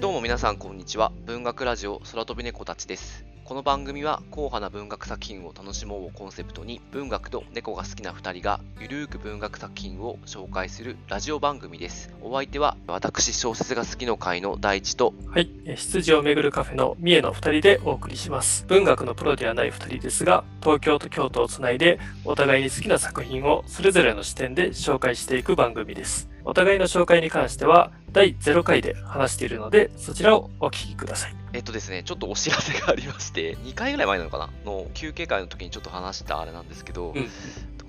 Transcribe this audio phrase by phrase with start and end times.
[0.00, 1.12] どうも皆さんこんにちは。
[1.26, 3.26] 文学ラジオ空飛び猫たちです。
[3.44, 12.14] この番組は硬派な文学作品を楽しもうをコンセプトに文学と猫が好きな2人がゆるーく文学作品を紹介するラジオ番組です。
[12.22, 15.50] お相手は私小説が好きの会の大地とはい。
[15.66, 18.64] えー羊をめぐるカフェの三重の二人でお送りします。
[18.68, 26.30] 文学のプロではない二人ですが、東京と京都をつないで、お互いに好きな作品をそれぞれの視点で紹介していく番組です。
[26.44, 31.34] お互いの紹介に関しては、第0回で話しているので、そちらをお聞きください。
[31.52, 34.48] えっとですね、ちょっとお知らせがありまして、2回ぐらい前なのかな？
[34.64, 37.28] の休憩会の時にちょっと話したあれなんですけど、うん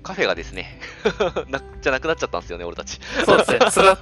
[0.02, 0.80] カフェがですね
[1.48, 2.98] な、じゃなくなっちゃったんですよね、俺たち。
[3.24, 3.58] そうですね。
[3.70, 3.98] それは、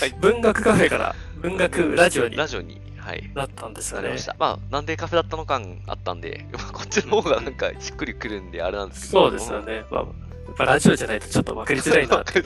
[0.00, 3.30] はい文学カフェから文学ラジオにラジオに、はい。
[3.34, 4.24] なったんですよねまし。
[4.24, 4.34] た。
[4.38, 9.28] まあ、なんでカフェだったの感あったんで、 まあこっちの方がなんかしっくりくるんで、あれなんですけど。
[9.28, 9.84] そうですよね。
[9.90, 12.42] まあ、やっぱラジオじゃないとちょっと分かりづらいなって。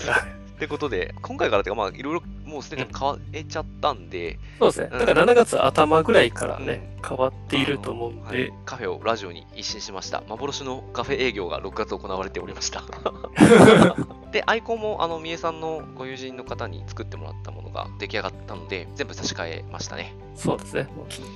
[0.60, 4.88] ってことで、今回からというか、まあ、いろいろもうすでに変わえちゃったんで、そうですね。
[4.92, 10.22] うんだから7月頭ぐらいからね、変わっていると思うんで、はいカフェをラジオに一新しました。
[10.28, 12.82] 幻のカフェ営業が6月行われておりました。
[14.32, 20.14] で、アイコンも、あの、三重さんのご友人の方に作ってもらったものが出来上がったので、全部差し替えましたね。
[20.36, 20.88] そうですね。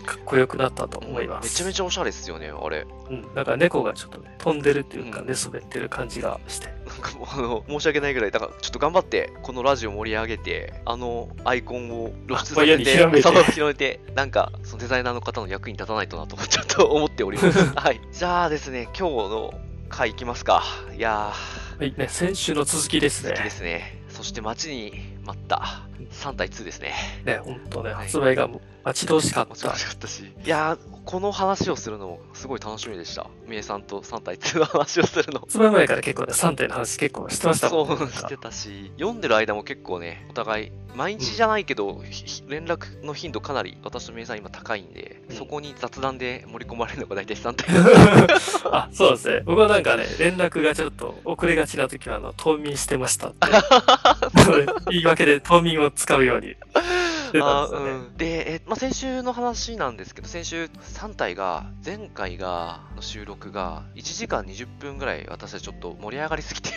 [0.07, 1.45] かっこよくなったと思います。
[1.45, 2.87] めちゃめちゃおしゃれですよね、あれ。
[3.11, 3.35] うん。
[3.35, 6.69] だから猫がちょっとね、飛んでるっていうか、うん寝そべってる感じがして。
[6.87, 17.59] なんかもうあの、申し訳ないぐらい、だからちょっと頑張って、このラジオ盛り上げて、あのアイコンを露出さあせて、広めて広めて、なんか、そのデザイナーの方の役に立たないとなとちょっと思っております。
[17.75, 18.01] はい。
[18.13, 19.55] じゃあですね、今日の
[19.89, 20.63] 回いきますか。
[20.97, 21.33] いや
[21.79, 21.95] はい。
[21.97, 23.51] ね、先週の続きでー、す続きで。
[23.51, 24.01] すね。
[24.09, 24.93] そして待ちに
[25.25, 26.95] 待った3対2ですね。
[27.25, 28.49] ね、ほんとね、はい発売が
[28.85, 29.71] 待ち遠しかった面白。
[29.71, 30.25] かったし。
[30.45, 33.27] いやー、この話をするのもすごい楽しみでした。
[33.47, 35.41] みえさんと3対2の話をするの。
[35.41, 37.97] 発売前から結構ね、3点の話結構してましたもんね。
[37.97, 47.67] そうしてたし、読んでる間も結構ね、お互い、毎日じゃないけど、ひひ連絡の頻度かなり私と皆さん今高いんで、うんそこに雑談で盛り込まれるのが大体3対
[48.71, 49.43] あ、そうですね。
[49.45, 53.49] 僕はなんかね、連絡がちょっと遅れがちな時は、あの、冬眠してましたって。
[54.91, 56.57] 言い訳で冬眠を使うように
[57.41, 57.91] あんですよね。
[57.91, 66.71] うん、で、えまあ、先週の話なんですけど、先週3体が、前回が、の収録が、1時間20分ぐらい私はちょっと盛り上がりすぎて、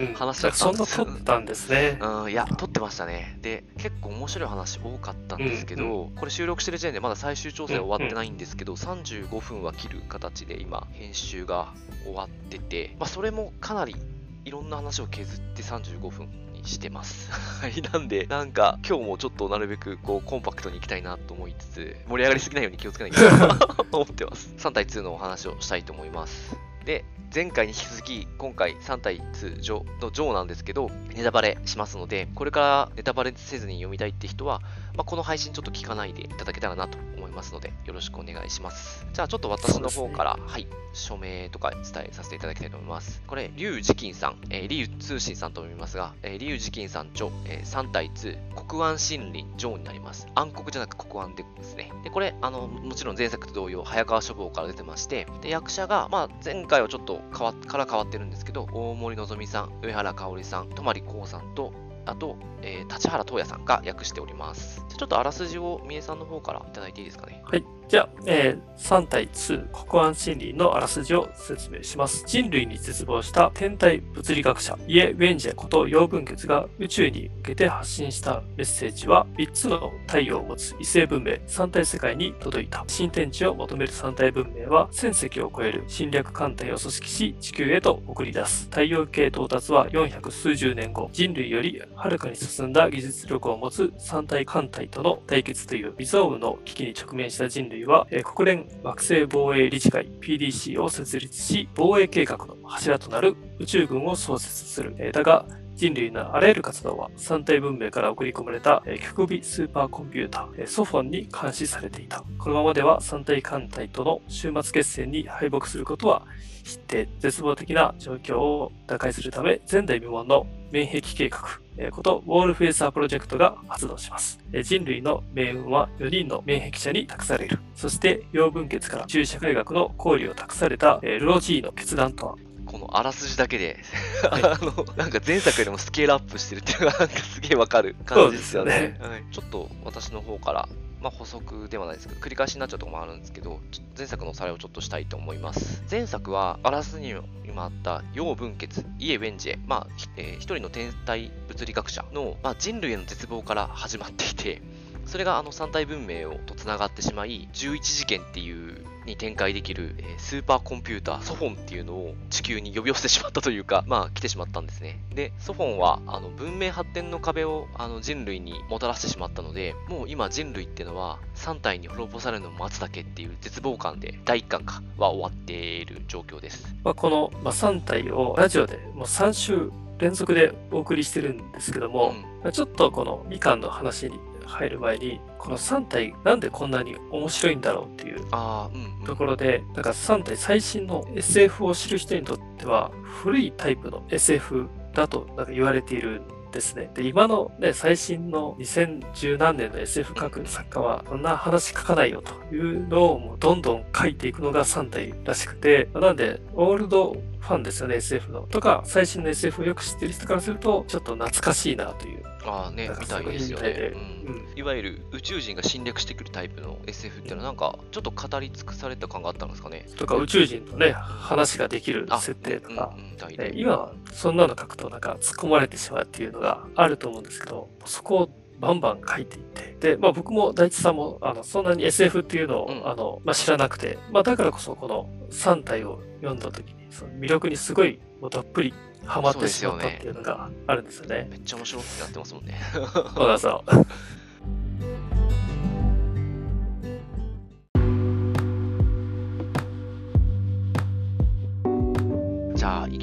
[0.00, 1.98] うん話しちゃったそんです撮ったんですね。
[2.00, 3.38] うん、いや、撮ってましたね。
[3.40, 11.72] で、結構面白い話多かったんですけど、これ収録してる時点でまだ最終調整終わってないんですけど、35分は切る形で今、編集が
[12.04, 13.96] 終わってて、まあ、それもかなり
[14.44, 17.30] いろんな話を削って35分にしてます。
[17.32, 24.54] はい、なんで、なんか、今日もちょっとなるべくこうコンパクトにいきたいなと思いつつ、盛り上がりすぎないように気をつけないと 思ってます。
[24.58, 26.56] 3対2のお話をしたいと思います。
[26.84, 27.04] で、
[27.34, 34.60] 前回に引き続き、今回3対2ジョのジョーなんですけど、ネタバレしますので、これからネタバレせずに読みたいって人は、
[34.94, 36.98] まあ、この配信ちょっと聞かないでいただけたらなと
[37.36, 39.06] ますので、よろしくお願いします。
[39.12, 43.22] じゃあちょっと私の方から、はい、署名とか伝えさせていただきたいと思います。
[43.26, 50.26] これ、リュウ・ジキンさん、えー、リュウ・通信さんと読みますが、えー、リュウ・ジキンさん、ジョ、えー、3対2、国安森林、ジョーになります。
[50.34, 51.92] 暗黒じゃなく国安ですね。
[52.02, 61.72] で、これ、あの、もちろん前作と同様、早川書房から出てまして、で、役者が、まあ、前回はちょっと変わから変わってるんですけど、大森のぞみさん、上原香織さん、泊光さんと、
[62.06, 64.85] あと、えー立原東也さんが訳しております。
[64.96, 67.42] ちょっとあらすじを三重さんの方からいただいていいですかね？
[67.44, 67.64] はい。
[67.88, 72.24] じゃあ、えー3対2、国安心理のあらすじを説明します。
[72.26, 82.84] 人類に絶望した天体物理学者、イエ・ウェンジェこと楊文傑が宇宙に向けて発信したメッセージは、3つの太陽を持つ異星文明、三体世界に届いた。
[82.86, 88.64] 新天地を求める三体文明は、1000隻を超える侵略艦隊を組織し、地球へと送り出す。
[88.64, 104.94] 太陽系到達は400数十年後、人類よりはるかに進んだ技術力を持つ三体艦隊との対決という未曾有の危機に直面した人類は、え国連惑星防衛理事会 PDC を設立し、防衛計画の柱となる宇宙軍を創設する。
[104.98, 112.24] えーだが、人類のあらゆる活動は三体文明から送り込まれた極微スーパーコンピューターソフォンに監視されていた。
[112.38, 116.22] このままでは三体艦隊との終末決戦に敗北することは
[116.64, 121.60] 知って絶望的な状況を打開するため前代未聞の免疫計画
[121.90, 124.38] ことウォールフェイサープロジェクトが発動します。
[124.62, 127.58] 人類の命運は4人の免疫者に託される。
[127.74, 132.36] そして、養分血から中社会学の交流を託された、ルロジーの決断とは
[132.76, 133.78] このあらすじだけで、
[134.30, 138.98] はいあの、なんか前作よりもスケールアップしてるっていうのがなんかすげえわかる感じですよね。
[139.00, 140.68] はい、ちょっと私の方から、
[141.00, 143.60] まあ、補足ではないですけど、繰り返しになっちゃうところもあるんですけど、
[143.96, 145.82] 前作のおさらいをちょっとしたいと思います。
[145.90, 147.22] 前作は、あらすにも
[147.64, 154.60] あった、楊文傑、イエ・ウェンジェ、まあ、ひえー一人の天体物理学者の、まあ、人類への絶望から始まっていて、
[155.06, 164.98] それがあの3体文明をとつながってしまい11次元っていうに展開できる、えースーパーコンピューターソフォンっていうのを地球に呼び寄せてしまったというか、まあ来てしまったんですね。
[165.14, 176.74] で、ソフォンはあの文明発展の壁をあの人類にもたらしてしまったので、もう今人類っていうのは3体に滅ぼされるのを待つだけっていう絶望感で第1巻かは終わっている状況です。
[176.82, 189.04] まあ、この、まあ、3体をラジオでもう3週連続でお送りしてるんですけども、うんまあちょっとこのみかんの話に入る前に、この3体なんでこんなに面白いんだろうっていうああ、うん、うん。
[189.04, 196.90] ところで、なんか3体最新の SF を知る人にとっては古いタイプの SF だとなんか言われているんですね。
[196.94, 208.42] で、今のね、最新の2010何年の SF 書く作家は、そんな話書かないよというのをもうどんどん書いていくのが3体らしくて、なんで、オールドファンですよね、SF の。
[208.42, 212.22] とか、最新の SF をよく知ってる人からすると、ちょっと懐かしいなという。
[212.44, 213.60] ああねみたいですよ。
[213.60, 214.15] ねうん
[214.56, 219.86] いわゆる宇宙人が侵略してくるタイプの SF っていうのはなんかちょっと語り尽くされた感があったんですかね。
[219.96, 223.58] とか、宇宙人とね、話ができるあ設定とかうん、うん。
[223.58, 238.74] 今はそんなの書くとなんか突っ込まれてしまうっていうのがあると思うんですけど、そこをバンバン書いていって、で、まあ僕も大地さんもあのそんなに SF っていうのを、うんあのまあ、知らなくて、まあだからこそこの3体を読んだ時にその魅力にすごいもうどっぷり
[239.06, 241.26] ハマってしまったっていうのがあるんですよね。
[241.30, 242.60] めっちゃ面白くなってますもんね。
[242.72, 243.70] そうだそう。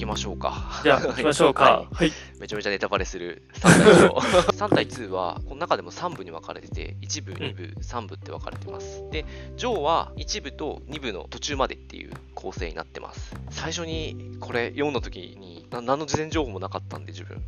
[0.04, 0.82] きましょうか。
[0.84, 1.64] じゃあ行きましょうか。
[1.64, 2.10] ははい。
[2.10, 9.04] いめちゃめちゃネタバレする3対2 3対2はこの中でも3部に分かれてて1部、2部、3部って分かれてます。
[9.12, 13.36] で、ジョーは1部と2部の途中までっていう構成になってます。
[13.50, 17.42] 最初にこれ読んだ時にな何の事前情報もなかったんで自分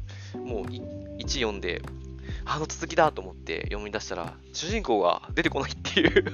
[0.45, 0.81] もうい
[1.19, 1.81] 1読んで
[2.45, 6.33] あの続きだと思って読み出したら主人公が出てこないっていう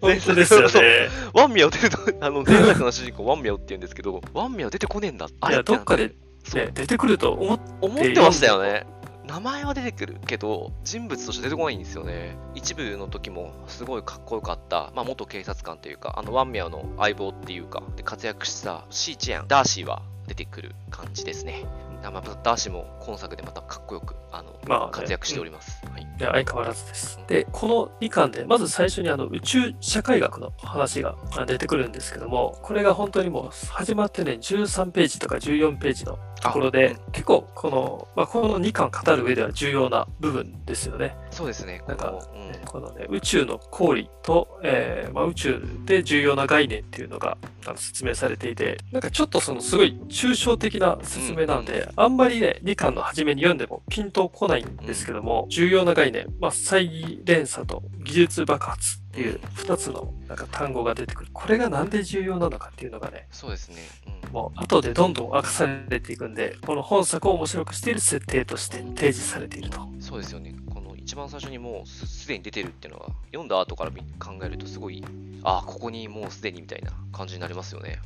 [0.00, 1.08] 本当ですよね。
[1.32, 6.14] ワンミャオ出るとあの前作の主人公ワンミャオって言うんですけどワンミャオ出てこねえんだあれどっかで、
[6.44, 8.86] そうね、出てくると思っ思ってましたよね。
[9.26, 12.36] 名前は出てくるけど、人物として出てこないんですよね。
[12.54, 21.64] 一部の時もすごいかっこよかった、まあ、元警察官というか、あのワンミャオの相棒っていうか、で活躍したシー・チェン、ダーシーは出てくる感じですね。
[22.08, 25.84] あまあダーシーも今作でまたかっこよくあの、まあね活躍しております。
[25.86, 27.18] はい、いや、相変わらずです。
[27.26, 31.16] で、この2巻で、まず最初にあの宇宙社会学の話が
[31.46, 41.16] 出てくるんですけども、これが本当にもう始まってね、13ページとか14ページのところで、結構この、まあ、この2巻語る上では重要な部分ですよね。
[41.34, 47.36] そうですね、こなんかの、うん、このね、宇宙の公理と、えーまあ、宇宙で重要な概念っていうのが
[47.66, 61.30] あの説明されていて、なんかちょっとそのすごい抽象的な説明なんで、あんまりね、2巻の初めに読んでもピンとこないんですけども、重要な概念、まあ、再連鎖と技術爆発っていう2つのなんか単語が出てくる。
[61.32, 63.76] これがなんで重要なのかっていうのがね、そうですね。
[64.06, 69.88] うんもう後でどんどん明かされていくんで、この本作を面白くしている設定として提示されていると。
[70.00, 70.56] そうですよね。
[71.04, 75.04] 一番最初にもうすすでに出てるっていうのが、読んだ後から考えるとすごい、
[75.42, 77.98] ああ、ここにもうすでにみたいな感じになりますよね。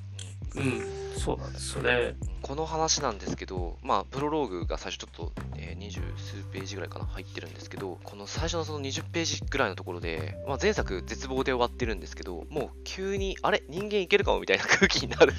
[0.54, 2.14] うん、そうなんですよね。
[2.42, 13.62] この話なんですけど、まあ、プロローグが最初ちょっと、えー、20数ページぐらいかな、入ってるんですけど、この最初のその20ページぐらいのところで、まあ、前作絶望で終わってるんですけど、もう急に、あれ？
[13.68, 15.34] 人間いけるかもみたいな空気になる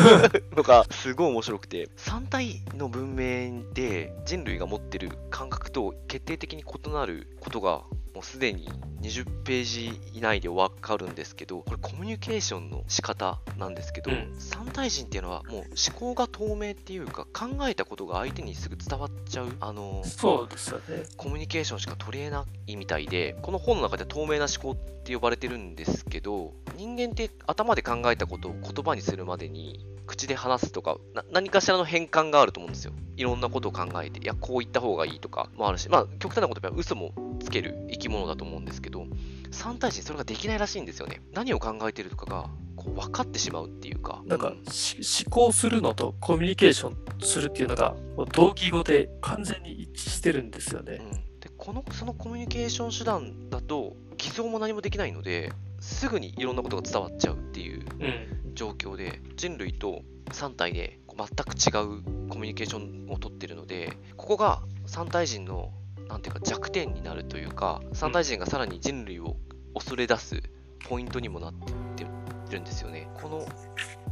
[0.56, 7.82] のが、すごい面白くて、3体の文明で人類が持ってる感覚と決定的に異なることが、
[8.18, 8.68] もうすでに
[9.00, 21.04] 20ページ以内で分かるんですけど、これコミュニケーションの仕方なんですけど、うん三体人っていうのはもう思考が透明っていうか、考えたことが相手にすぐ伝わっちゃう、あの、そうですよね。
[21.16, 32.92] コミュニケーションしか取り得ないみたいで、この本の中で透明な思考って呼ばれてるんですけど、人間って頭で考えたことを言葉にするまでに、口で話すとかな、何かしらの変換があると思うんですよ。
[33.16, 39.06] いろんなことを考えて、いや、こう言った方がいいとかもあるし、まあ、極端なこと言えば嘘もつける生き物だと思うんですけど、
[39.50, 41.20] 三体人それができないらしいんですよね。
[41.32, 44.22] 何を考えてるとかが、こう分かってしまうっていうか。
[44.26, 51.00] なんかうんし思考するのとコミュニケーションするっていうのがもう同義語で完全に一致してるんですよね。
[51.00, 51.10] うん、
[51.40, 58.38] でこのそのコミュニケーション手段だと偽造も何もできないのですぐにいろんなことが伝わっちゃうっていううん。
[58.58, 65.70] 状況で人類と3体で全く違うコミュニケーションをとってるのでここが3体人の
[66.08, 69.36] なんていうか弱点になるというか3体人がさらに人類を
[69.74, 70.42] 恐れ出す
[70.88, 71.54] ポイントにもなっ
[71.96, 72.06] て
[72.50, 73.08] るんですよね。
[73.20, 73.46] この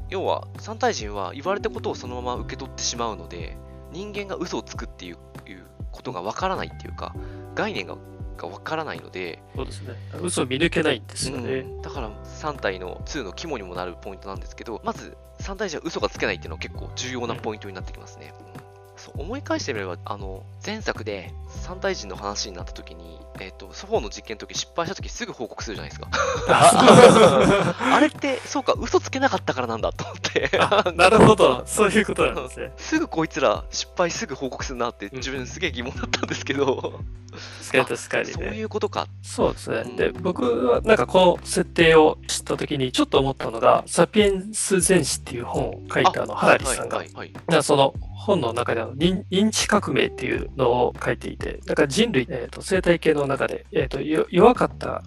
[0.09, 3.57] 要は3体人は言われたことをそのまま受け取ってしまうので
[3.93, 5.17] 人間が嘘をつくっていう
[5.49, 7.15] いうことがわからないっていうか
[7.55, 7.97] 概念が
[8.37, 9.95] がわからないので、そうですね。
[10.21, 11.61] 嘘を見抜けないんですよね。
[11.61, 11.83] うん。
[11.83, 18.61] だから3体の2の肝にもなるポイントなんですけどまず3体じゃ嘘がつけないっていうのは結構重要なポイントになってきますね、うん。
[18.97, 26.09] そう思い返してみればあの前作で3体人の話になった時に、えっとソフォーの実験の時失敗した時すぐ報告するじゃないですか。
[27.95, 30.51] あれってそうか嘘つけなかったからなんだと思って。
[30.61, 31.63] あ なるほど。
[31.67, 32.73] そういうことなんですね。
[32.77, 37.01] すぐこいつら失敗すぐ報告するなって自分すげえ疑問だったんですけど、
[37.71, 38.63] 確かに確かにそういね。
[38.63, 39.07] うことか。
[39.23, 39.85] そうですね。
[39.97, 47.33] で、僕はなんかこの設定を知ったときにちょっと思ったのが、サピエンス全史っていう本を書いたあの、ハラリさんがはい、はい。
[47.49, 47.95] はいその
[48.27, 55.03] 本の中であの認認知革命っていうのを書いていて、だから人類、えー、と生態系の中で、えー、とよ弱かった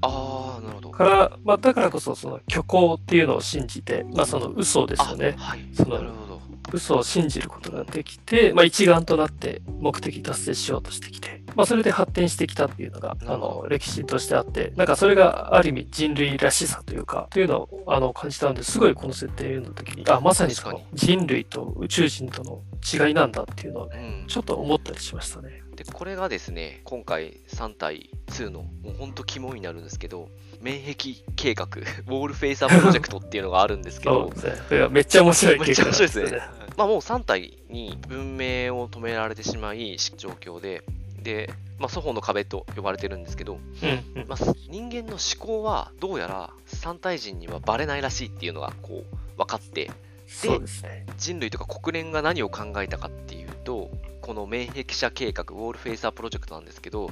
[0.91, 5.35] から、まあ、だからこそその虚構っていうのを信じて、まあ、その嘘ですよね。
[5.37, 5.59] あはい。
[5.73, 6.28] そのなるほど
[6.71, 18.79] 嘘を信じることができて、まあ、一丸となって目的達成しようとしてきて、まあ、それで発展してきたっていうのが、あの、歴史としてあって、なんかそれがある意味人類らしさというか、というのをあの感じたんで、す。
[18.79, 24.27] ごいこの設定の時に、あ、まさにその人類と宇宙人との違いなんだっていうのをね、うん。
[24.27, 25.63] ちょっと思ったりしましたね。
[25.79, 30.27] でこれがですね今回3対2のもうほんと肝になるんですけど
[30.61, 34.29] 免疫計画 ウォールフェイサープロジェクトっていうのがあるんですけど
[34.69, 34.87] ね。
[34.89, 36.41] めっちゃ面白いめっちゃ面白いですね。
[36.77, 40.83] まあもう3体に文明を止められてしまい状況で。
[41.21, 41.49] で、
[41.79, 44.27] まあ、祖母の壁と呼ばれてるんですけど、うんうん。
[44.29, 49.91] まあ、人間の思考はどうやら3体人にはバレないらしいっていうのがこう分かって。
[50.29, 51.05] ですね。
[51.17, 53.89] 人類とか国連が何を考えたかっていうと
[54.21, 57.09] この免疫者計画ウォールフェイサープロジェクトなんですけど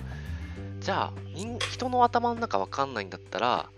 [0.87, 1.13] じゃあ
[1.69, 3.69] 人の頭の中わかんないんだったら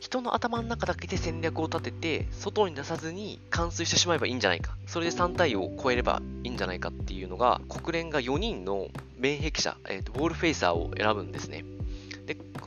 [0.00, 4.76] 人の頭の中だけで戦略を立てて外に出さずに完遂してしまえばいいんじゃないか。
[4.88, 11.64] それで3体を超えればいいんじゃないかっていうのが国連が4人の免疫者、えーとウォールフェイサーを選ぶんですね。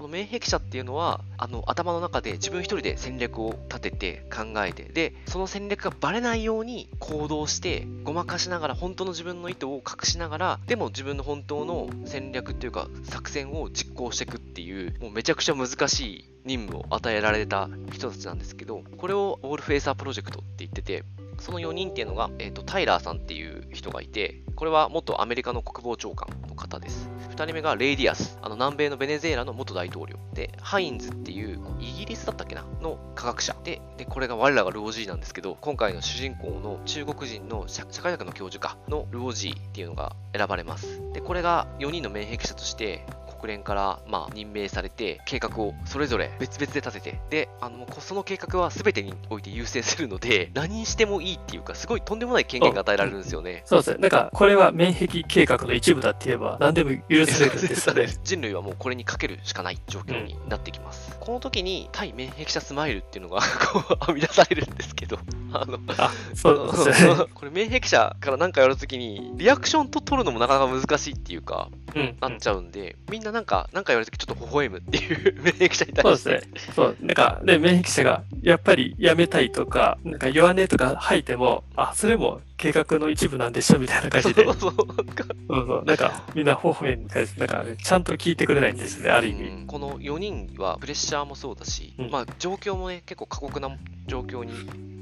[0.09, 21.03] 免疫者っていうのはあの頭の中で自分一人で戦略を立てて考えてでその戦略がバレないように行動してごまかしながら本当の自分の意図を隠しながらでも自分の本当の戦略っていうか作戦を実行していくっていうもうめちゃくちゃ難しい任務を与えられた人たちなんですけどこれをウォールフェイサープロジェクトって言ってて
[21.41, 27.09] その4人っていうのが、えー、とタイラーさんっていう人がいてこれは元アメリカの国防長官の方です。
[27.29, 30.17] 2人目がレイディアスあの南米のベネズエラの元大統領。
[30.33, 32.65] でハインズっていうイギリスだったっけな？
[32.81, 33.55] の科学者。
[33.63, 38.77] ででこれが我らがルオジーなんですけど今回の主人公の中国人の社会学の教授か？
[38.89, 41.01] のルオジーっていうのが選ばれます。
[41.13, 43.05] でこれが4人の面壁者として
[43.39, 53.63] 国連から、まあ、任命されて計画をそれぞれ別々で立ててであのこその計画は全てにおいて優先するので何してもいいっていうかすごいとんでもない権限が与えられるんですよね。
[53.65, 53.97] そうですね。
[53.99, 58.07] なんか、これは面壁計画の一部だって言えば、何でも許されるんですよね。
[58.23, 61.17] 人類はもうこれにかけるしかない状況になってきます。
[61.19, 63.41] この時に対免疫者スマイルっていうのが
[63.71, 65.19] こう編み出されるんですけど、
[65.53, 67.15] あの、あ、そうですね。
[67.33, 72.17] これ免疫者から何かやるときにリアクションと取るのもなかなか難しいっていうか、うん。
[72.19, 76.29] なっちゃうんで、みんななんか、なんか言われるときちょっと微笑むっていう免疫者に対して。
[76.29, 76.73] そうですね。
[76.75, 76.97] そう。
[77.01, 84.43] なんか、で、免疫者が、やっぱりやめたいとか、なんか弱音とか吐いても、あ、それも計画の一部なんでしょみたいな感じで。
[84.45, 85.85] そうそうなんかそうそう。
[85.85, 89.43] なんか、みんな微笑んで、なんか、ちゃんと聞いてくれないんですね、ある意味。
[89.43, 93.69] うんこの4人はプレッシャーもそうだし、うんまあ状況もね、結構過酷な
[94.07, 94.53] 状況に、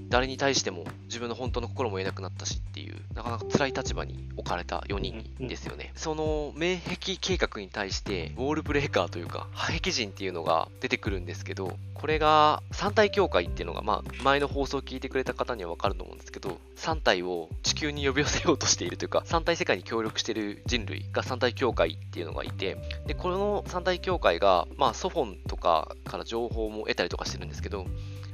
[0.09, 5.91] 誰に対しても自分の本当の心も言えなくなったしっていう、なかなか辛い立場に置かれた4人ですよね。
[5.95, 27.85] その免疫計画に対して、ウォールブレーカーというか、破壁人っていうのが出てくるんですけど、これが三体協会っていうのが、まあ前の放送を聞いてくれた方にはわかると思うんですけど、3体を地球に呼び寄せようとしているというか、3体世界に協力している人類が3体協会っていうのがいて、で、この三体協会が、まあ、ソフォンとかから情報も得たりとかしてるんですけど、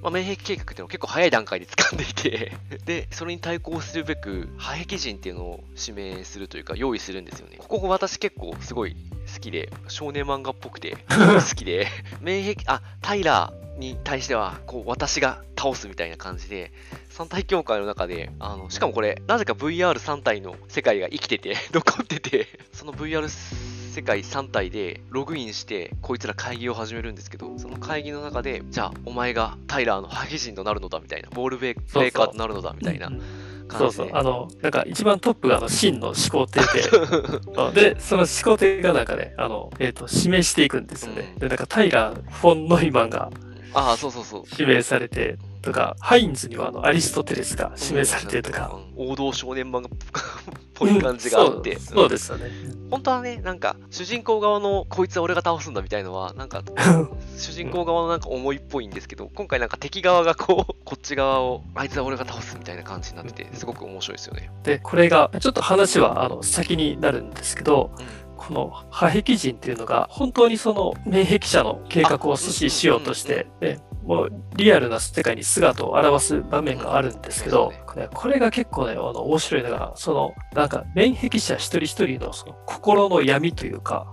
[0.04, 2.52] まあ、免疫計画っていうのを結構早い段階で掴んでいて、
[2.86, 7.58] で、それに対抗するべく、破壁人っていうのを指名するというか、用意するんですよね。
[7.58, 8.96] ここ私結構すごい
[9.34, 11.88] 好きで、少年漫画っぽくて、 好きで、
[12.20, 16.74] 免疫、あ、タイラーに対しては、こう、私が倒すみたいな感じで、
[17.10, 23.30] 三体協会の中で、あの、しかもこれ、なぜか VR3 体の世界が生きてて、 残ってて、その VR
[23.94, 33.12] 世界3体でログインして、こいつら会議を始めるんですけど、その会議の中で、じゃあ、お前がタイラーのハギ人となるのだみたいな、ボールブレーカーとなるのだみたいな
[33.78, 34.10] そうそう。
[34.12, 36.60] あの、なんか一番トップがあの、真の始皇帝
[37.74, 41.32] で、で、その始皇帝がなんかね、あの、えっ、と、指名していくんですよね。
[41.34, 43.30] うんで、なんかタイラー・フォン・ノイマンが
[43.74, 44.44] ああ、そうそうそう。
[44.52, 48.72] 指名されて、とか、ハインズにはあのアリストテレスが指名されてるとか。
[48.76, 49.90] うん王道少年漫画っ
[50.76, 52.52] ぽい感じがあって、うんそうそうですよね。
[52.92, 56.62] 本当はね、なんか、主人公側のこいつは俺が倒すんだみたいのは、なんか、
[57.38, 64.52] 主人公側のなんか思いっぽいんですけど、今回なんか敵側がこう、こっち側を、あいつは俺が倒すみたいな感じになってて、すごく面白いですよね。
[64.64, 84.10] で、これが、ちょっと話はあの先になるんですけど、うんこの破壁人っていうのが、本当にその免疫者の計画を阻止しようとして、ねもうリアルな世界に姿を現す場面があるんですけど、ねこれが結構ね、あの面白いのが、その、なんか、免疫者一人一人のその心の闇というか。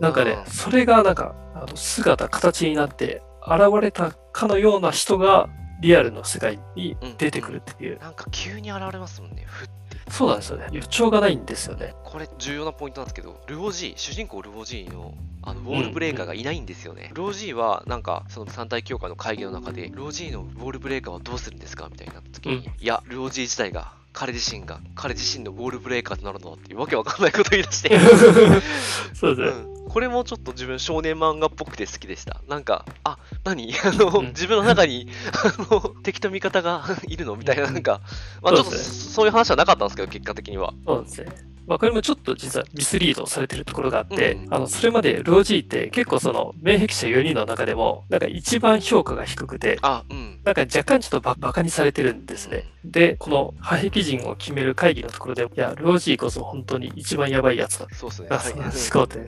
[0.00, 5.48] なんかね、うそれがなんか、あの姿、形になって、現れたかのような人が、
[5.80, 7.98] リアルの世界に出てくるっていう。
[7.98, 9.77] なんか急に現れますもんね、ふって。
[10.10, 10.66] そうなんですよね。
[10.72, 11.94] 予兆がないんですよね。
[12.04, 17.10] これ重要なポイントなんですけど、ルオジー、主人公ルオジーのあのウォールブレーカーがいないんですよね。
[17.14, 27.98] ルオジーはなんかその三大協会の会議の中で、ルオジーのウォールブレーカーはどうするんですかみたいになった時に、うんいや、ルオジー自体が彼自身が彼自身のウォールブレーカーとなるのだっていうわけわかんないことを言い出して、
[29.14, 29.62] そうですね。
[29.64, 32.40] うん、これもちょっと自分少年漫画っぽくて好きでした。
[32.48, 33.72] なんか、あ、何？
[33.84, 37.36] あの、うん自分の中に、あの、敵と味方が いるの？
[37.36, 38.00] みたいな、なんか、
[38.42, 40.72] まあちょっとそういう話はなかったんですけど、結果的には。
[40.86, 41.48] そうですね。
[41.68, 50.40] まあ、これもちょっと実はミスリードされてるところがあって、うんあの、それまでロージーって結構その、免疫者4人の中でも、なんか一番評価が低くて、あ、うん。
[50.44, 52.64] なんか若干ちょっとババカにされてるんですね。
[52.86, 57.86] で、この破壁人を決める会議のところで、いや、ロージーこそ本当に一番やばいやつだ。
[57.92, 58.28] そうですね。
[58.30, 59.26] そう思考点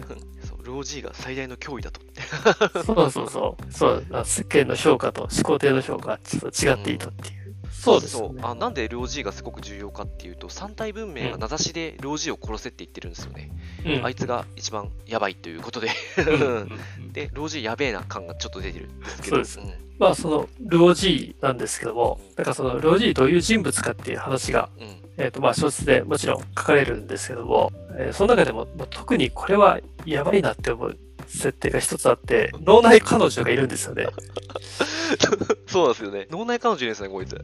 [0.70, 2.00] そう、ロージーが最大の脅威だと。
[2.84, 3.72] そうそうそう。
[3.72, 7.40] そう、あ世間の評価と思考停の評価がちょっと違っていたっていう。
[7.70, 8.42] そうですよね。
[8.44, 13.50] あなんでロージーがすごく重要かっていうと、三体文明が名指しでロージーを殺せって言ってるんですよね。
[13.86, 15.88] うんあいつが一番やばいということで。
[16.18, 19.36] うんうんうん で、ロージーやべえな感がちょっと出てるんですけど。
[19.36, 24.99] そうですんまあそのルオジーなんですけども、なんかそのルオジーどういう人物かっていう話が、うん。
[25.20, 34.06] えっ、とまあ小説でもちろん書かれるんですけども、えーその中でもまあ特にこれはやばいなって思う設定が一つあって、脳内彼女がいるんですよね。
[35.66, 36.26] そうなんですよね。
[36.30, 37.36] 脳内彼女いるんですね、こいつ。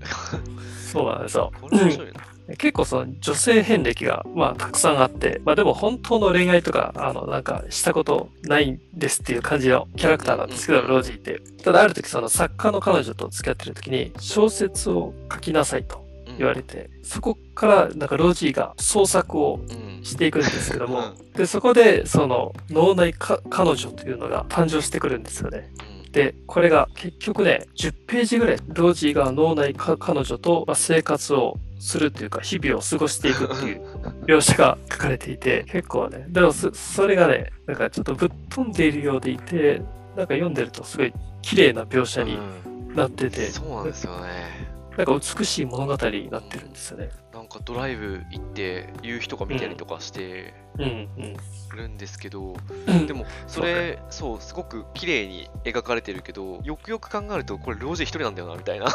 [0.93, 1.53] そうなんですよ。
[1.61, 2.21] これ面白いな。
[2.59, 11.41] 結構その女性遍歴がまあたくさんあって、まあでも本当の恋愛とか、あのなんかしたことないんですっていう感じのキャラクターなんですけど、うんロージーって。
[11.63, 16.06] ただある時その作家の彼女と付き合ってる時に小説を書きなさいとうん
[16.39, 19.87] 言われて、そこからなんかロージーが創作をうん。
[20.07, 25.71] していくんですけども、うで、そこでその脳内か彼女というのが誕生してくるんですよね。
[25.91, 33.83] うんで、これが結局ね、10ページぐらい、ロージーが脳内か彼女とまあ生活をするっていうか、日々を過ごしていくっていう
[34.27, 39.83] 描写が書かれていて、結構ね、でもそそれがね、なんかちょっとぶっ飛んでいるようでいて、
[40.17, 44.76] なんか読んでるとすごい綺麗な描写にうんなってて、そうなんですよね。
[44.97, 47.11] なんか美しい物語になってるんですよね。
[47.33, 51.37] なんかドライブ行って夕日とか見たりとかしてうんうん。
[51.77, 52.55] るんですけど、
[52.87, 58.89] うんでもそれそうすごく綺麗に描かれてるけどよくよく考えるとこれロージー一人なんだよなみたいな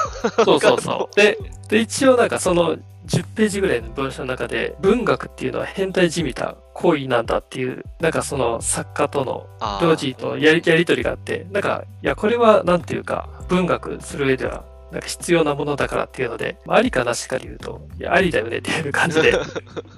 [0.43, 1.15] そうそうそう。
[1.19, 1.37] で、
[1.69, 19.33] で一応なんかその10ページぐらいの描写の中で、文学っていうのは変態じみた行為なんだっていう、なんかその作家とのあーロージーとやりやりとりがあって、なんか、いや、これはなんていうか、文学する上では、なんか必要なものだからっていうので、まあ、ありかなしかで言うと、いや、ありだよねっていう感じで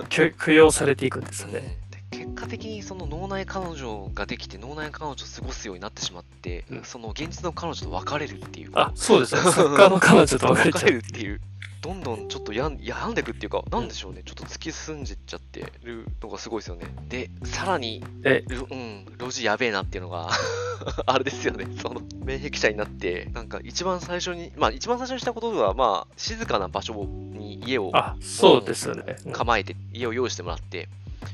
[0.09, 1.79] 許許容されていくんですよね。
[2.11, 9.41] で結果的にその脳内彼女ができて脳内彼女を過ごすようになってしまって、うんその現実の彼女と別れるっていうあ、そうですね。
[9.41, 10.91] 作家の彼女と別れちゃう。
[10.93, 11.41] るっていう
[11.83, 16.85] どんどんちょっとやん病んでくっていうかなんでしょうね、ちょっと突き進んじっちゃってるのがすごいですよね。
[17.09, 20.29] でさらにで、ロうん、ロジやべえなっていうのが
[21.05, 29.17] あれですよね、その免疫者になって、なんか一番最初に、まあ一番最初にしたことは、まあ静かな場所に家をあ、そうですよね。
[29.25, 29.31] うん。
[29.33, 30.87] 構えて、家を用意してもらって、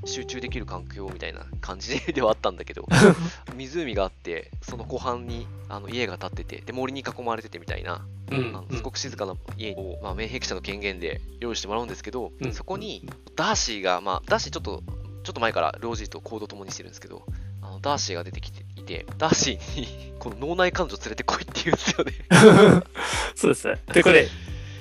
[0.05, 2.87] 集中できる環境みたいな感じではあったんだけど、
[3.55, 14.83] 湖があって、その湖畔にあの家が建ってて、で森に囲まれててみたいな、うんあのすごく静かな家を、まあ、免疫者の権限で用意してもらうんですけど、うんそこにダーシーが、まあ、ダーシーちょっと、
[15.23, 17.23] ちょっと前からロージーと行動共にしてるんですけど、
[17.61, 22.83] あのダーシーが出てきていて、ダーシーに この脳内彼女連れてこいって言うんですよね。
[23.35, 23.81] そうですね。
[23.93, 24.27] で、これ、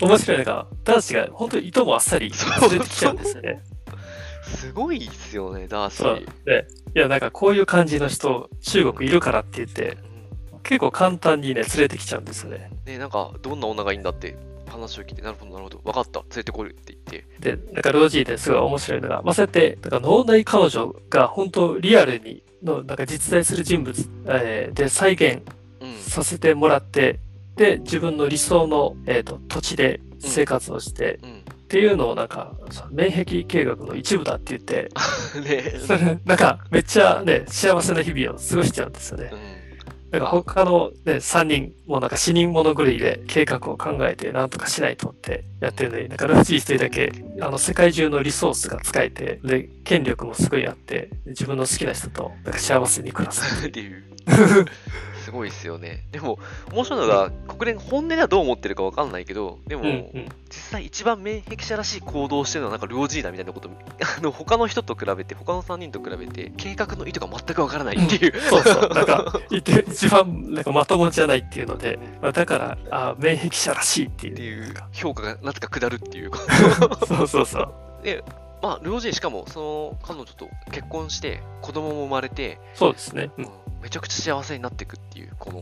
[0.01, 3.63] 面白いのが、男子が本当にいともあっさり連れてきちゃうんですよね。
[4.57, 6.45] すごいですよね、ダーシそうー。。
[6.45, 9.99] で、いや、なんかこういう感じの人、中国いるからって言って、
[10.63, 12.71] 結構簡単にね、連れてきちゃうんですよね。
[12.85, 14.37] で、なんか、どんな女がいいんだって
[14.69, 25.43] 話を聞いて、なるほど、なるほど、分かった、連れてこいって言って、で、なんかロージーですごい面白いのが、まあ、そうやって、なんか脳内彼女が本当リアルにの、なんか実在する人物、えーで再現
[25.81, 27.21] うん、させてもらって、
[27.57, 31.45] で、自分の理想の、えー、と土地で生活をして、うん。
[31.69, 32.55] っていうのをなんか、
[32.91, 34.89] 免疫計画の一部だって言って、
[35.45, 39.37] ねなんかめっちゃね、幸せな日々を過ごしちゃうんですよねう。
[39.37, 39.39] ん。
[40.11, 53.43] なんか他のね、3人もなんか死人物狂いで計画を考えてなんとかしないとってやってるのに、なんかラジー一人だけあの世界中のリソースが使えて、で、権力もすごいあって、自分の好きな人となんか幸せに暮らす。
[55.29, 56.05] すごいですよね。
[56.11, 56.39] でも、
[56.73, 60.29] 面白いのが、国連本音ではどう思ってるかわかんないけど、でも、うんうん。
[60.49, 63.69] 実際一番免疫者らしい行動をしてるのはなんか領事だみたいなこと、
[64.19, 68.41] あの、他の人と比べて、他の3人と比べて、計画の意図が全くわからないっていう。
[68.41, 68.89] そうそう。
[68.89, 74.33] なんか、言って一番なんかまともじゃないっていうので、まあ、だから、あ免疫者らしいっていう。
[74.33, 76.31] っていう評価がなぜか下るっていう。
[77.07, 77.75] そうそうそう。
[78.03, 78.25] で、
[78.61, 83.31] まあ、領事しかも、その彼女と結婚して、子供も生まれて、そうですね。
[83.39, 83.49] うん
[83.81, 85.61] めちゃくちゃ幸せになっていくっていう、この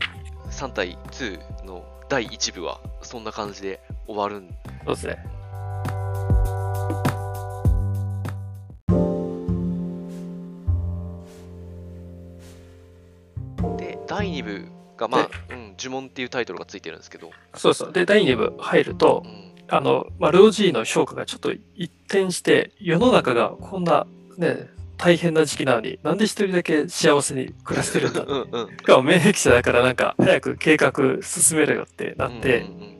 [0.50, 4.48] 3対2の第1部は、そんな感じで終わるん
[4.86, 5.18] そうですね。
[13.76, 17.92] で、第2部が、まあ、うん、呪文っていうタイトルがついてるんですけど、そうそう。
[17.92, 24.06] で、第2部入るとう、ん、あの、まあ、ルオジーの評価がちょっと一転して、世の中がこんな、
[24.38, 28.30] ね、大変な時期なのに、なんで一人だけ幸せに暮らしてるんだって。
[28.30, 28.76] うんうん。
[28.76, 32.96] しかも免疫者だからなんか、早く計画進めろよってなって、うんうん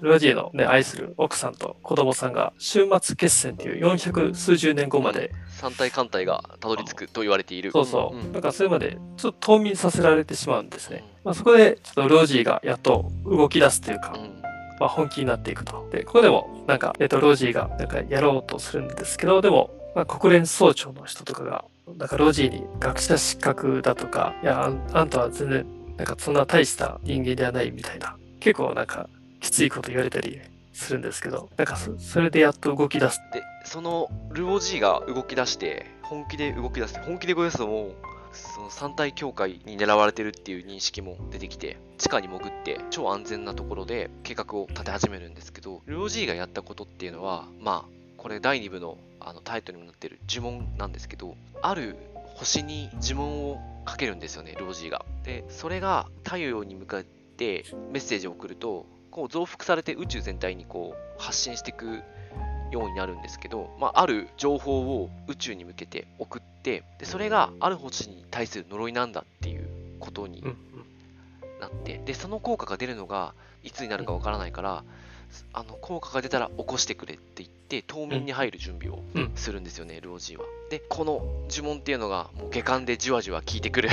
[0.00, 7.72] ルオジーのね、愛する奥さんと子供さんが、終末決戦っていう400数十年後まで、三体艦隊がたどり着くと言われている。
[7.72, 11.04] そうそう、んだからそれまでちょっと冬眠させられてしまうんですね。
[11.24, 14.35] まあ、そこで、ちょっとルオジーがやっと動き出すというか、うん
[14.78, 15.88] まあ、本気になっていくと。
[15.90, 21.64] で、ここでも、なんか、えっと、ロジーが、なんか、やろうとするんですけど、でも、まあ、国連総長の人とかが、
[21.96, 29.08] なんか、ロジーに学者失格だとか、いや、あんあんたは全然、なんか、そんな大した人間ではないみたいな、結構、なんか、
[29.40, 30.40] きついこと言われたり
[30.72, 33.20] するんですけど、なんかそ、それでやっと動き出す。
[33.32, 37.94] で、そのルオジーが動き出して、本気で動き出して、本気で動き出すのも、
[38.36, 51.96] その三体協会に狙われてるっていう認識も出てきて、地下に潜って超安全なところで計画を立て始めるんですけど、ルオジーがやったことっていうのは、まあ、これ第2部のあのタイトルにもなってる呪文なんですけど、ある
[52.36, 55.04] 星に呪文をかけるんですよね、ルオジーが。
[55.24, 62.02] で、それが太陽に向かってメッセージを送ると、こう増幅されて宇宙全体にこう発信していく
[62.70, 69.68] ようになるんですけど、まあ、ある情報を宇宙に向けて送ってでそれがある星に対する呪いなんだっていう
[70.00, 70.42] ことに
[71.60, 74.82] なってでその効果が出るのがいつになるかわからないから
[75.52, 80.44] あの効果が出たら起こしてくれって言って冬眠に入る準備をうんするんですよね、ルオジーは。
[80.70, 83.92] でこの呪文っていうのがもう下巻でじわじわ効いてくるん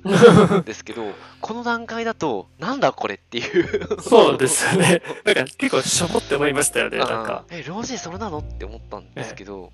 [0.64, 5.02] ですけどこの段階だとなんだこれっていうそうですよね。
[5.24, 7.44] なんか、結構しょぼって思いましたよね、なんか。
[7.50, 9.72] え、ロージーそれなのって思ったんですけど。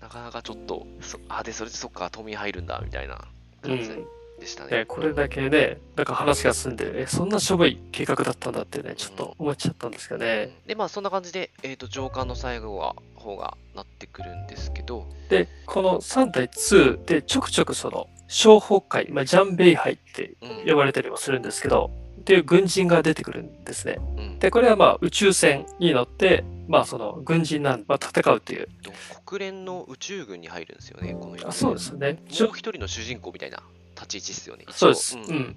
[0.00, 3.24] なかなかちょっと、そあ、で、それでそっか、冬眠入るんだ、みたいな
[3.62, 4.06] 感じうん。
[4.40, 4.70] でしたね。
[4.70, 10.56] ね、これだけね、なんか話が進んで、え、そんなしょぼい計画だったんだってね、ちょっと思っちゃったんですけどね。
[10.66, 20.70] で、まあ、そんな感じで、えっ、と、上巻の最後は、方がなってくるんですけど、で、この3対2でちょくちょくその、小北海、まあ、ジャンベイハイってうん。
[20.70, 23.98] 呼ばれたりもするんですけど、っていう軍人が出てくるんですね。
[24.16, 28.68] うんで、これはまあ宇宙船に乗って、まあその軍人なん、まあ戦うっていう。
[28.82, 28.92] と
[29.24, 31.48] 国連の宇宙軍に入るんですよね、この人。
[31.48, 32.12] あそうですよね。
[32.12, 32.22] もう
[32.54, 33.62] 一人の主人公みたいな
[34.00, 34.64] 立ち位置ですよね。
[34.70, 35.16] そうです。
[35.16, 35.56] うんん。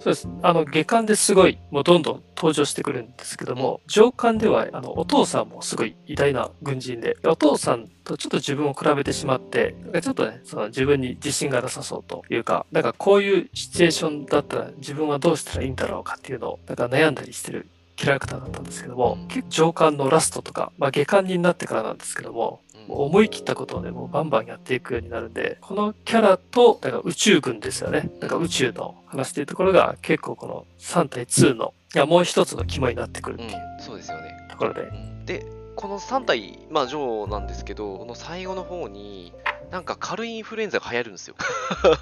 [0.00, 0.28] そうです。
[0.42, 17.68] あの、下巻ですごい、もうどんどん登場してくるんですけども、上巻では、あの、お父さんもすごい偉大な軍人で、お父さんとちょっと自分を比べてしまって、ちょっとね、その自分に自信がなさそうというか、なんかこういうシチュエーションだったら自分はどうしたらいいんだろうかっていうのを、なんか悩んだりしてる
[18.02, 28.10] キャラクターだったんですけども、結構上巻のラストとか、まあ下巻になってからなんですけども、思い切ったことをね、もうバンバンやっていくようになるんで、このキャラと、だから宇宙軍ですよね。
[28.20, 34.48] なんか宇宙の話っていうところが結構この3対2の、いやもう一つの肝になってくるっていううん、そうですよね。
[34.50, 34.80] ところで。
[34.80, 39.32] うんで、この3体、まあ、ジョーなんですけど、この最後の方に、
[39.72, 41.34] なんか軽いインフルエンザが流行るんですよ。
[41.82, 41.96] だ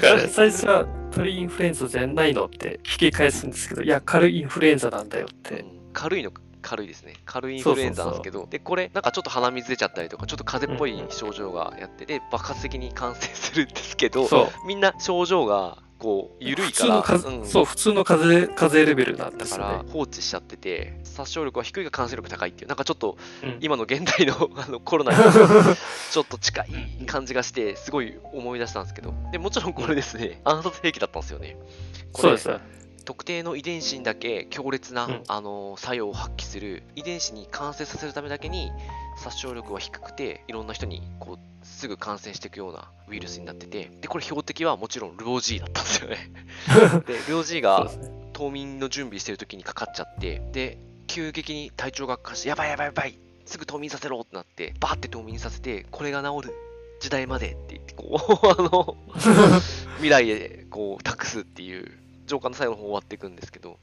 [0.00, 5.60] からね、最初は鳥インフルエンザじゃないのって聞き返すんですけど、いや、軽いインフルエンザなんだよって。
[5.60, 7.14] うん軽いの軽いですね。
[7.24, 14.28] 軽いインフルエンザなんですけど、で、これ、なんかちょっと鼻水出ちゃったりとか、ちょっと風邪っぽい症状がやって、で、爆発的に感染するんですけど。
[14.66, 19.84] みんな症状が、こう、緩い普通のから、風、うんそう、普通の風邪、風邪レベルなんでだから。
[19.90, 23.58] 放置しちゃってて、殺傷力は低いが感染力高いっていう、なんかちょっとうん。
[23.60, 25.18] 今の現代の あのコロナに
[26.12, 31.56] ちょっと近い感じがして、すごい思い出したんですけど、でもちろんこれですね、暗殺兵器だったんですよね。
[32.12, 32.76] これそうです。
[33.04, 35.22] 特定の遺伝子にだけ強烈な、うん。
[35.28, 38.72] あの作用を発揮する遺伝子に感染させるためだけに
[39.16, 43.90] 殺傷力は低くていろんな人にこうすぐ感染していくようなウイルスになってて。
[44.00, 46.30] でこれ標的はもちろんルオジーだったんですよね。
[47.06, 47.90] でルオジーが。
[48.36, 50.42] 冬眠の準備してる時にかかっちゃって。
[50.52, 56.54] で急激に体調が悪化してやばいやばいやばいすぐ冬眠させろってなってバーって冬眠させてこれが治る
[57.00, 58.96] 時代までって言ってこう あの
[59.96, 61.90] 未来へこう託すっていう
[62.26, 63.78] 浄化の最後の方終わっていくんですけど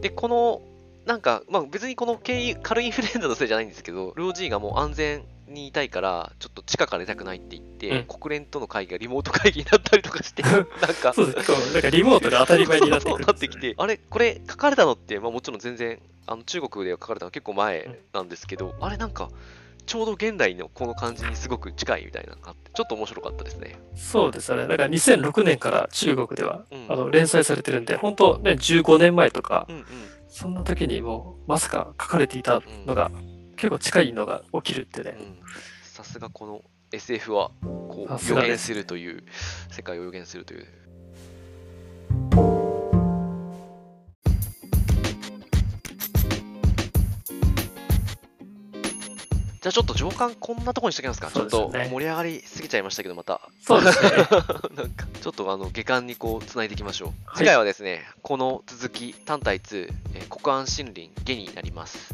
[0.00, 0.62] でこの
[1.06, 11.72] なんか、まあ、別にこの軽い軽いインフルエンザのせいじゃないんですけどルオジーがもう安全にいたいからちょっと地下から出たくないって言って、うん国連との会議がリモート会議になったりとかして なんかそうです。
[11.72, 13.16] なんかリモートで当たり前になってね。
[13.18, 19.30] なってきて、あれ、これ書かれたのって、まあ、もちろん全然、あの中国では書かれたの結構前なんですけど、あれなんか、
[19.84, 23.78] ちょうど現代のこの感じにすごく近いみたいなのがあって、ちょっと面白かったですね。
[23.94, 24.66] そうですよね。
[24.68, 29.84] だから2006年から中国では、うんあの連載されてるんで、本当ね、15年前とか、うんうん。
[30.28, 33.10] そんな時にもうまさか書かれていたのが、
[33.56, 35.16] 結構近いのが起きるってね。
[35.18, 35.38] うん
[35.92, 39.24] さすがこの SF はこう予言するという、
[39.70, 40.66] 世界を予言するという。
[49.62, 51.30] じゃあちょっと上巻こんなとこにしときますか。
[51.30, 53.40] ちょっと盛り上がりすぎちゃいましたけど、また。
[53.60, 54.10] そうですね。
[54.74, 57.08] なんか、ちょっとあの、下巻にこう、つないでいきましょう。
[57.26, 62.12] はい次回はですね、この続き、単体2、えー国安森林、下になります。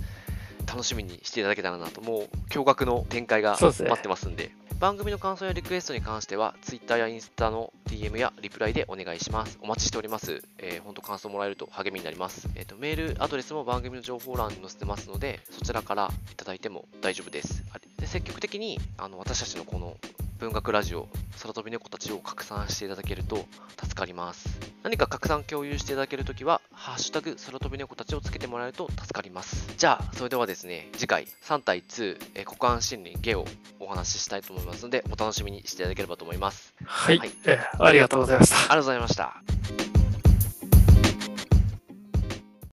[0.68, 9.58] 楽しみにしていただけたらなと、もう、驚愕の展開が待ってますんで、番組の感想やリクエストに関しては、Twitter やインスタの DM やリプライでお願いします。
[9.60, 10.44] お待ちしております。
[10.58, 12.48] えー、本当感想もらえると励みになります。
[12.54, 17.64] えっ、と、メールアドレスも番組の情報欄に載せてますので、そちらからいただいても大丈夫です。
[17.72, 19.96] あで積極的に、あの、私たちのこの
[20.38, 21.08] 文学ラジオ、
[21.42, 23.46] 空飛び猫たちを拡散していただけると
[23.82, 24.48] 助かります。
[24.84, 29.74] 何か拡散共有していただけるときは、ハッシュタグ空飛び猫たちをつけてもらえると助かります。
[29.76, 33.46] じゃあ、それではですね、次回3対2、えー国安森林ゲを
[33.80, 36.72] お話ししたいと思いますので、お楽しみにしていただければと思います。
[36.84, 38.56] はい、はいえーありがとうございました。
[38.56, 39.97] ありがとうございました。